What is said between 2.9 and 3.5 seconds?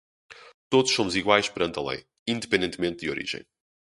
de origem.